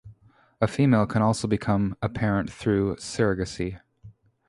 [0.59, 3.79] A female can also become a parent through surrogacy.